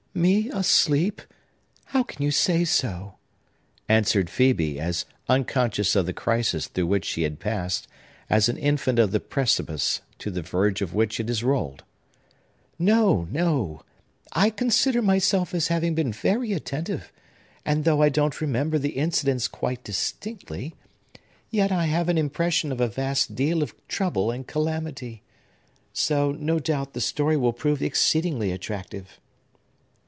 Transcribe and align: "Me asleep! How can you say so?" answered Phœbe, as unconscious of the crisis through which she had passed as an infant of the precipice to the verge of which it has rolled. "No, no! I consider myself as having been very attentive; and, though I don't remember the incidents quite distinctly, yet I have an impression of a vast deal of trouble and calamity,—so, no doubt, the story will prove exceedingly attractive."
"Me 0.13 0.49
asleep! 0.51 1.21
How 1.85 2.03
can 2.03 2.21
you 2.21 2.31
say 2.31 2.65
so?" 2.65 3.15
answered 3.87 4.27
Phœbe, 4.27 4.75
as 4.75 5.05
unconscious 5.29 5.95
of 5.95 6.05
the 6.05 6.11
crisis 6.11 6.67
through 6.67 6.87
which 6.87 7.05
she 7.05 7.21
had 7.23 7.39
passed 7.39 7.87
as 8.29 8.49
an 8.49 8.57
infant 8.57 8.99
of 8.99 9.11
the 9.11 9.21
precipice 9.21 10.01
to 10.19 10.29
the 10.29 10.41
verge 10.41 10.81
of 10.81 10.93
which 10.93 11.17
it 11.21 11.29
has 11.29 11.45
rolled. 11.45 11.85
"No, 12.77 13.23
no! 13.31 13.83
I 14.33 14.49
consider 14.49 15.01
myself 15.01 15.53
as 15.53 15.69
having 15.69 15.95
been 15.95 16.11
very 16.11 16.51
attentive; 16.51 17.09
and, 17.65 17.85
though 17.85 18.01
I 18.03 18.09
don't 18.09 18.41
remember 18.41 18.77
the 18.77 18.97
incidents 18.97 19.47
quite 19.47 19.81
distinctly, 19.81 20.75
yet 21.51 21.71
I 21.71 21.85
have 21.85 22.09
an 22.09 22.17
impression 22.17 22.73
of 22.73 22.81
a 22.81 22.89
vast 22.89 23.33
deal 23.33 23.63
of 23.63 23.73
trouble 23.87 24.29
and 24.29 24.45
calamity,—so, 24.45 26.33
no 26.33 26.59
doubt, 26.59 26.91
the 26.91 27.01
story 27.01 27.37
will 27.37 27.53
prove 27.53 27.81
exceedingly 27.81 28.51
attractive." 28.51 29.17